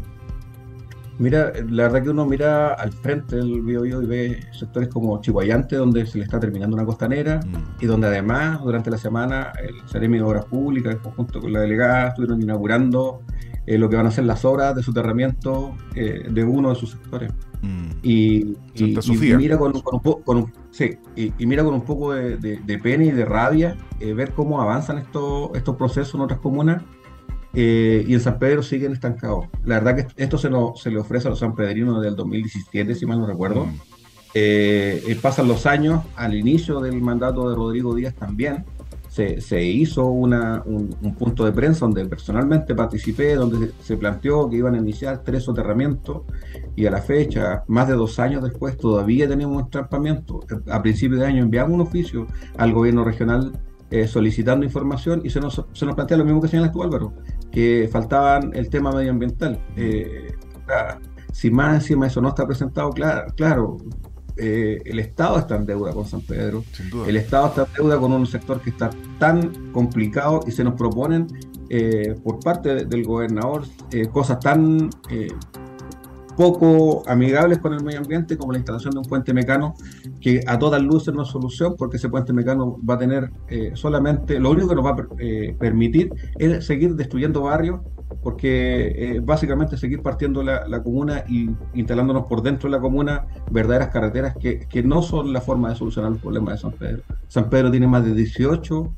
Mira, 1.20 1.54
la 1.70 1.84
verdad 1.84 2.04
que 2.04 2.10
uno 2.10 2.26
mira 2.26 2.74
al 2.74 2.92
frente 2.92 3.36
del 3.36 3.62
Biobío 3.62 4.02
y 4.02 4.06
ve 4.06 4.40
sectores 4.52 4.90
como 4.90 5.22
Chihuayante, 5.22 5.76
donde 5.76 6.06
se 6.06 6.18
le 6.18 6.24
está 6.24 6.40
terminando 6.40 6.76
una 6.76 6.86
costanera, 6.86 7.40
mm. 7.40 7.84
y 7.84 7.86
donde 7.86 8.08
además 8.08 8.62
durante 8.64 8.90
la 8.90 8.98
semana 8.98 9.52
el 9.62 9.88
Ceremi 9.88 10.18
de 10.18 10.24
Obras 10.24 10.46
Públicas, 10.46 10.98
junto 11.16 11.40
con 11.40 11.54
la 11.54 11.60
delegada, 11.60 12.10
estuvieron 12.10 12.42
inaugurando 12.42 13.22
eh, 13.66 13.78
lo 13.78 13.90
que 13.90 13.96
van 13.96 14.08
a 14.08 14.12
ser 14.12 14.26
las 14.26 14.44
obras 14.44 14.76
de 14.76 14.84
soterramiento 14.84 15.76
eh, 15.96 16.28
de 16.30 16.44
uno 16.44 16.70
de 16.70 16.76
sus 16.76 16.92
sectores. 16.92 17.32
Mm. 17.62 17.90
Y, 18.02 18.58
mira 19.38 19.58
con, 19.58 19.74
un, 19.74 19.82
con 20.24 20.52
sí, 20.72 20.98
y, 21.16 21.32
mira 21.46 21.64
con 21.64 21.74
un 21.74 21.86
poco 21.86 22.14
de, 22.14 22.80
pena 22.84 23.06
y 23.06 23.12
de 23.12 23.24
rabia 23.24 23.78
eh, 24.02 24.14
ver 24.14 24.32
cómo 24.32 24.62
avanzan 24.62 24.98
estos, 24.98 25.52
estos 25.56 25.78
procesos 25.78 26.16
en 26.16 26.22
otras 26.22 26.40
comunas 26.40 26.84
eh, 27.54 28.04
y 28.08 28.14
en 28.14 28.20
San 28.20 28.40
Pedro 28.40 28.64
siguen 28.64 28.94
estancados. 28.94 29.48
La 29.64 29.80
verdad 29.80 29.96
que 29.96 30.24
esto 30.24 30.38
se, 30.38 30.50
se 30.76 30.90
le 30.90 31.00
ofrece 31.00 31.28
a 31.28 31.32
los 31.32 31.40
sanpedrinos 31.40 31.98
desde 31.98 32.10
el 32.10 32.16
2017, 32.16 32.96
si 32.96 33.06
mal 33.06 33.20
no 33.20 33.28
recuerdo. 33.28 33.66
Mm. 33.66 33.80
Eh, 34.36 35.04
eh, 35.08 35.16
pasan 35.22 35.48
los 35.48 35.68
años, 35.68 36.04
al 36.16 36.34
inicio 36.34 36.80
del 36.80 37.00
mandato 37.02 37.50
de 37.50 37.56
Rodrigo 37.56 37.94
Díaz 37.94 38.16
también, 38.16 38.66
se, 39.08 39.42
se 39.42 39.64
hizo 39.64 40.08
una, 40.08 40.64
un, 40.66 40.90
punto 41.16 41.46
de 41.46 41.52
prensa 41.52 41.86
donde 41.86 42.04
personalmente 42.06 42.74
participé, 42.74 43.36
donde 43.36 43.72
se, 43.80 43.96
planteó 43.96 44.50
que 44.50 44.56
iban 44.56 44.74
a 44.74 44.80
iniciar 44.80 45.22
tres 45.24 45.44
soterramientos 45.44 46.24
y 46.76 46.88
a 46.88 46.92
la 46.92 47.00
fecha, 47.00 47.64
más 47.68 47.88
de 47.88 47.94
dos 47.94 48.18
años 48.18 48.42
después, 48.42 48.76
todavía 48.76 49.28
tenemos 49.28 49.56
un 49.56 49.64
estrampamiento. 49.66 50.40
A 50.68 50.82
principios 50.82 51.20
de 51.20 51.28
año 51.28 51.44
enviamos 51.44 51.76
un 51.76 51.82
oficio 51.82 52.26
al 52.58 52.74
gobierno 52.74 53.04
regional 53.04 53.52
eh, 53.94 54.08
solicitando 54.08 54.66
información 54.66 55.22
y 55.24 55.30
se 55.30 55.40
nos, 55.40 55.64
se 55.72 55.86
nos 55.86 55.94
plantea 55.94 56.18
lo 56.18 56.26
mismo 56.26 56.42
que 56.42 56.48
señalas 56.48 56.72
tú 56.72 56.82
Álvaro, 56.82 57.14
que 57.52 57.88
faltaban 57.92 58.50
el 58.56 58.68
tema 58.68 58.92
medioambiental. 58.92 59.64
Eh, 59.76 60.34
si 61.32 61.52
más 61.52 61.76
encima 61.76 62.08
eso 62.08 62.20
no 62.20 62.30
está 62.30 62.48
presentado, 62.48 62.90
claro, 62.90 63.32
claro 63.36 63.78
eh, 64.36 64.82
el 64.84 64.98
Estado 64.98 65.38
está 65.38 65.58
en 65.58 65.68
deuda 65.68 65.94
con 65.94 66.08
San 66.08 66.22
Pedro, 66.22 66.64
el 67.06 67.18
Estado 67.18 67.50
está 67.50 67.62
en 67.66 67.74
deuda 67.74 68.00
con 68.00 68.14
un 68.14 68.26
sector 68.26 68.60
que 68.62 68.72
está 68.72 68.90
tan 69.20 69.72
complicado 69.72 70.40
y 70.48 70.52
se 70.52 70.64
nos 70.64 70.74
proponen 70.74 71.28
por 72.24 72.40
parte 72.40 72.86
del 72.86 73.04
gobernador 73.04 73.64
cosas 74.12 74.40
tan 74.40 74.90
poco 76.36 77.04
amigables 77.08 77.60
con 77.60 77.74
el 77.74 77.84
medio 77.84 78.00
ambiente, 78.00 78.38
como 78.38 78.52
la 78.52 78.58
instalación 78.58 78.94
de 78.94 79.00
un 79.00 79.06
puente 79.06 79.34
mecano, 79.34 79.76
que 80.20 80.42
a 80.48 80.58
todas 80.60 80.82
luces 80.82 81.14
no 81.14 81.24
es 81.24 81.30
solución, 81.30 81.76
porque 81.78 81.98
ese 81.98 82.10
puente 82.10 82.34
mecano 82.34 82.78
va 82.88 82.96
a 82.96 82.98
tener 82.98 83.32
eh, 83.48 83.72
solamente, 83.76 84.40
lo 84.40 84.52
único 84.52 84.70
que 84.70 84.76
nos 84.76 84.86
va 84.86 84.92
a 84.92 85.08
eh, 85.20 85.56
permitir 85.60 86.14
es 86.38 86.66
seguir 86.66 86.96
destruyendo 86.96 87.42
barrios, 87.42 87.82
porque 88.22 89.16
eh, 89.16 89.20
básicamente 89.22 89.78
seguir 89.78 90.02
partiendo 90.02 90.44
la, 90.44 90.84
comuna 90.84 91.24
y 91.28 91.50
instalándonos 91.74 92.26
por 92.26 92.42
dentro 92.42 92.70
de 92.70 92.78
la 92.78 92.82
comuna 92.82 93.26
verdaderas 93.52 93.90
carreteras 93.90 94.36
que, 94.38 94.84
no 94.84 95.02
son 95.02 95.34
la 95.34 95.42
forma 95.42 95.70
de 95.70 95.76
solucionar 95.76 96.12
el 96.12 96.20
problema 96.20 96.52
de 96.52 96.58
San 96.58 96.72
Pedro. 96.72 97.04
San 97.28 97.50
Pedro 97.50 97.72
tiene 97.72 97.88
más 97.88 98.06
de 98.06 98.14
18 98.14 98.96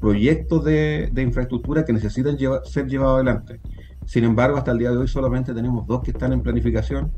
proyectos 0.00 0.64
de, 0.64 1.10
infraestructura 1.16 1.84
que 1.84 1.92
necesitan 1.92 2.36
ser 2.64 2.86
llevados 2.86 3.16
adelante 3.16 3.60
sin 4.06 4.24
embargo, 4.24 4.56
hasta 4.56 4.72
el 4.72 4.78
día 4.78 4.90
de 4.90 4.96
hoy 4.96 5.08
solamente 5.08 5.54
tenemos 5.54 5.86
dos 5.86 6.02
que 6.02 6.10
están 6.10 6.32
en 6.32 6.42
planificación 6.42 7.12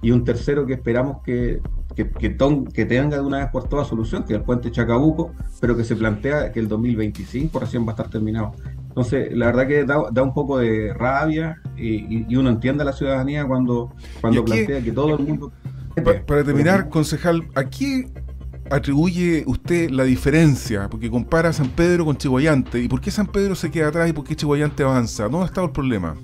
y 0.00 0.10
un 0.10 0.24
tercero 0.24 0.64
que 0.64 0.74
esperamos 0.74 1.22
que, 1.22 1.60
que, 1.94 2.08
que, 2.10 2.36
que, 2.72 2.84
tenga 2.84 3.16
de 3.16 3.22
una 3.22 3.38
vez 3.38 3.48
por 3.48 3.68
todas 3.68 3.88
solución, 3.88 4.24
que 4.24 4.34
es 4.34 4.38
el 4.38 4.44
puente 4.44 4.70
Chacabuco, 4.70 5.32
pero 5.60 5.76
que 5.76 5.84
se 5.84 5.96
plantea 5.96 6.52
que 6.52 6.60
el 6.60 6.68
2025 6.68 7.58
recién 7.58 7.84
va 7.84 7.88
a 7.88 7.90
estar 7.92 8.08
terminado. 8.08 8.52
Entonces, 8.88 9.36
la 9.36 9.46
verdad 9.46 9.66
que 9.66 9.84
da, 9.84 10.22
un 10.22 10.34
poco 10.34 10.58
de 10.58 10.94
rabia 10.94 11.60
y, 11.76 12.34
uno 12.36 12.50
entiende 12.50 12.82
a 12.82 12.86
la 12.86 12.92
ciudadanía 12.92 13.44
cuando, 13.46 13.92
cuando 14.20 14.44
plantea 14.44 14.82
que 14.82 14.92
todo 14.92 15.16
el 15.16 15.26
mundo... 15.26 15.52
para 16.26 16.44
terminar, 16.44 16.88
concejal, 16.88 17.48
¿a 17.54 17.64
qué 17.64 18.08
atribuye 18.70 19.44
usted 19.46 19.90
la 19.90 20.04
diferencia? 20.04 20.88
Porque 20.88 21.10
compara 21.10 21.52
San 21.52 21.68
Pedro 21.68 22.04
con 22.04 22.16
Chihuayante. 22.16 22.80
¿Y 22.80 22.88
por 22.88 23.00
qué 23.00 23.10
San 23.10 23.26
Pedro 23.26 23.54
se 23.54 23.70
queda 23.70 23.88
atrás 23.88 24.08
y 24.08 24.12
por 24.12 24.24
qué 24.24 24.36
Chihuayante 24.36 24.82
avanza? 24.82 25.24
¿Dónde 25.24 25.40
ha 25.40 25.46
estado 25.46 25.66
el 25.66 25.72
problema? 25.72 26.14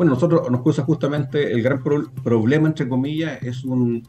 Bueno, 0.00 0.14
nosotros 0.14 0.50
nos 0.50 0.62
causa 0.62 0.82
justamente 0.82 1.52
el 1.52 1.62
gran 1.62 1.82
problema, 1.82 2.68
entre 2.68 2.88
comillas, 2.88 3.42
es 3.42 3.64
un, 3.64 4.02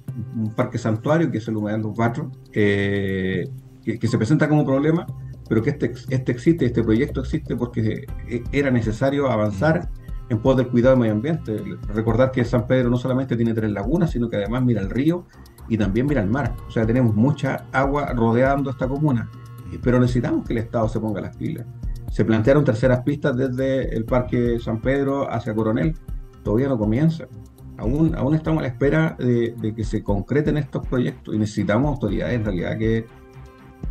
parque 0.55 0.77
santuario, 0.77 1.29
que 1.29 1.39
es 1.39 1.47
el 1.49 1.57
Humedal 1.57 1.81
Los 1.81 1.97
Batros, 1.97 2.27
que, 2.53 3.49
se 3.83 4.17
presenta 4.17 4.47
como 4.47 4.65
problema, 4.65 5.05
pero 5.49 5.61
que 5.61 5.71
este, 5.71 5.91
este 6.07 6.31
existe, 6.31 6.65
este 6.65 6.81
proyecto 6.81 7.19
existe 7.19 7.57
porque 7.57 8.05
eh, 8.29 8.43
era 8.53 8.71
necesario 8.71 9.29
avanzar 9.29 9.89
en 10.29 10.39
pos 10.39 10.55
del 10.55 10.69
cuidado 10.69 10.95
del 10.95 11.01
medio 11.01 11.13
ambiente. 11.13 11.57
Recordar 11.93 12.31
que 12.31 12.45
San 12.45 12.67
Pedro 12.67 12.89
no 12.89 12.95
solamente 12.95 13.35
tiene 13.35 13.53
tres 13.53 13.69
lagunas, 13.69 14.11
sino 14.11 14.29
que 14.29 14.37
además 14.37 14.63
mira 14.63 14.79
el 14.79 14.89
río 14.89 15.25
y 15.71 15.77
también 15.77 16.05
mira 16.05 16.21
el 16.21 16.29
mar. 16.29 16.53
O 16.67 16.69
sea, 16.69 16.85
tenemos 16.85 17.15
mucha 17.15 17.63
agua 17.71 18.11
rodeando 18.13 18.71
esta 18.71 18.89
comuna, 18.89 19.29
pero 19.81 20.01
necesitamos 20.01 20.45
que 20.45 20.51
el 20.51 20.59
Estado 20.59 20.89
se 20.89 20.99
ponga 20.99 21.21
las 21.21 21.37
pilas. 21.37 21.65
Se 22.11 22.25
plantearon 22.25 22.65
terceras 22.65 23.03
pistas 23.03 23.37
desde 23.37 23.95
el 23.95 24.03
Parque 24.03 24.59
San 24.59 24.81
Pedro 24.81 25.31
hacia 25.31 25.55
Coronel. 25.55 25.95
Todavía 26.43 26.67
no 26.67 26.77
comienza. 26.77 27.25
Aún, 27.77 28.13
aún 28.15 28.35
estamos 28.35 28.59
a 28.59 28.63
la 28.63 28.67
espera 28.67 29.15
de, 29.17 29.73
que 29.73 29.85
se 29.85 30.03
concreten 30.03 30.57
estos 30.57 30.85
proyectos 30.85 31.33
y 31.33 31.37
necesitamos 31.37 31.93
autoridades 31.93 32.35
en 32.35 32.43
realidad 32.43 32.77
que 32.77 33.05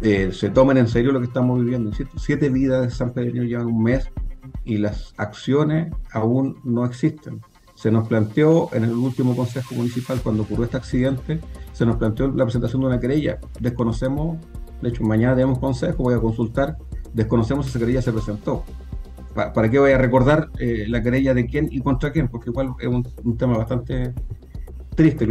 eh, 0.03 0.33
se 0.33 0.51
tomen 0.51 0.77
en 0.77 0.87
serio 0.87 1.13
lo 1.13 1.21
que 1.21 1.29
estamos 1.29 1.59
viviendo. 1.61 1.93
Siete 2.17 2.51
vidas 2.51 2.83
de 2.83 2.91
San 2.91 3.15
Pedro 3.15 3.43
llevan 3.43 3.69
un 3.69 3.83
mes 3.83 4.11
y 4.67 4.77
las 4.77 5.15
acciones 5.17 5.91
aún 6.13 6.61
no 6.63 6.85
existen. 6.85 7.41
Se 7.81 7.91
nos 7.91 8.07
planteó 8.09 8.69
en 8.75 8.85
el 8.85 8.93
último 8.93 9.35
consejo 9.35 9.75
municipal, 9.75 10.21
cuando 10.23 10.43
ocurrió 10.43 10.65
este 10.65 10.77
accidente, 10.77 11.41
se 11.73 11.87
nos 11.87 11.97
planteó 11.97 12.29
la 12.29 12.45
presentación 12.45 12.83
de 12.83 12.89
una 12.89 13.01
querella. 13.01 13.39
Desconocemos, 13.59 14.37
de 14.83 14.91
hecho, 14.91 15.03
mañana 15.03 15.35
tenemos 15.35 15.59
consejo, 15.59 16.03
voy 16.03 16.15
a 16.15 16.19
consultar 16.19 16.77
desconocemos 17.13 17.67
si 17.67 17.71
esa 17.71 17.79
querella 17.79 18.03
se 18.03 18.13
presentó. 18.13 18.65
¿Para, 19.35 19.71
qué 19.71 19.79
voy 19.79 19.93
a 19.93 19.99
recordar 19.99 20.51
eh, 20.59 20.87
la 20.89 21.03
querella 21.03 21.35
de 21.35 21.47
quién 21.47 21.69
y 21.71 21.81
contra 21.81 22.13
quién? 22.13 22.29
Porque 22.29 22.51
igual 22.51 22.75
es 22.81 22.89
un, 22.89 23.37
tema 23.39 23.57
bastante 23.57 24.13
triste 24.95 25.27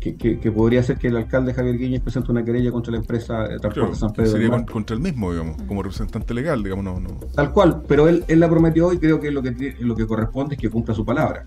que, 0.00 0.16
que, 0.16 0.52
podría 0.52 0.82
ser 0.82 0.96
que 0.96 1.08
el 1.08 1.16
alcalde 1.16 1.52
Javier 1.52 1.76
Guiñez 1.76 2.00
presente 2.00 2.30
una 2.30 2.44
querella 2.44 2.70
contra 2.70 2.92
la 2.92 2.98
empresa 2.98 3.46
de 3.48 3.58
transporte 3.58 3.96
San 3.96 4.12
Pedro. 4.12 4.30
Sería 4.30 4.64
contra 4.64 4.94
el 4.94 5.02
mismo, 5.02 5.32
digamos, 5.32 5.60
como 5.64 5.82
representante 5.82 6.32
legal, 6.32 6.62
digamos, 6.62 7.02
no, 7.02 7.18
Tal 7.34 7.52
cual, 7.52 7.82
pero 7.86 8.08
él, 8.08 8.24
él 8.28 8.40
la 8.40 8.48
prometió 8.48 8.92
y 8.92 8.98
creo 8.98 9.20
que 9.20 9.30
lo 9.30 9.42
que 9.42 9.76
lo 9.80 9.94
que 9.96 10.06
corresponde 10.06 10.54
es 10.54 10.60
que 10.60 10.70
cumpla 10.70 10.94
su 10.94 11.04
palabra. 11.04 11.44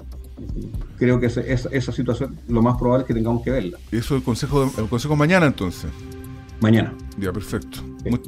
Creo 0.98 1.20
que 1.20 1.28
esa, 1.28 1.42
esa, 1.42 1.92
situación 1.92 2.38
lo 2.48 2.62
más 2.62 2.78
probable 2.78 3.04
es 3.04 3.08
que 3.08 3.14
tengamos 3.14 3.44
que 3.44 3.52
verla. 3.52 3.78
Eso 3.92 4.16
el 4.16 4.24
consejo, 4.24 4.72
el 4.78 4.88
consejo 4.88 5.16
mañana 5.16 5.46
entonces 5.46 5.92
mañana. 6.60 6.94
Ya, 7.18 7.32
perfecto. 7.32 7.80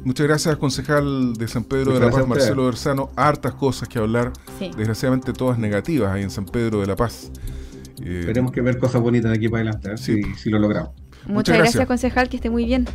Muchas 0.04 0.26
gracias, 0.26 0.56
concejal 0.56 1.34
de 1.34 1.48
San 1.48 1.64
Pedro 1.64 1.94
de 1.94 2.00
la 2.00 2.10
Paz, 2.10 2.26
Marcelo 2.26 2.66
Bersano. 2.66 3.10
Hartas 3.16 3.54
cosas 3.54 3.88
que 3.88 3.98
hablar, 3.98 4.32
desgraciadamente 4.76 5.32
todas 5.32 5.58
negativas 5.58 6.12
ahí 6.12 6.22
en 6.22 6.30
San 6.30 6.44
Pedro 6.44 6.80
de 6.80 6.86
la 6.86 6.96
Paz. 6.96 7.30
Eh, 8.02 8.20
Esperemos 8.20 8.52
que 8.52 8.60
ver 8.60 8.78
cosas 8.78 9.00
bonitas 9.00 9.30
de 9.30 9.36
aquí 9.36 9.48
para 9.48 9.62
adelante, 9.62 9.96
si, 9.96 10.22
si, 10.34 10.50
lo 10.50 10.58
logramos. 10.58 10.92
Muchas, 11.26 11.58
gracias, 11.58 11.86
concejal, 11.86 12.28
que 12.28 12.36
esté 12.36 12.50
muy 12.50 12.64
bien. 12.64 12.86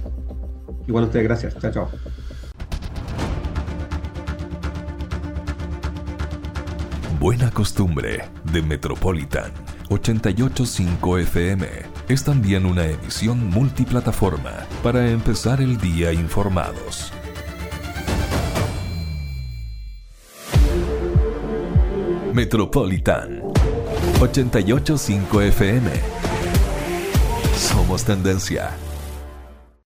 Igual 0.88 1.06
a 1.06 1.08
ustedes, 1.08 1.26
gracias. 1.26 1.58
Chao, 1.60 1.72
chao. 1.72 1.90
Buena 7.26 7.50
costumbre 7.50 8.30
de 8.54 8.62
Metropolitan 8.62 9.52
885 9.90 11.18
FM 11.18 11.68
es 12.08 12.24
también 12.24 12.68
una 12.68 12.86
emisión 12.86 13.50
multiplataforma 13.50 14.52
para 14.84 15.10
empezar 15.10 15.60
el 15.60 15.80
día 15.80 16.14
informados. 16.14 17.12
Metropolitan 22.32 23.42
885 24.22 25.42
FM. 25.42 25.90
Somos 27.56 28.04
tendencia. 28.04 28.70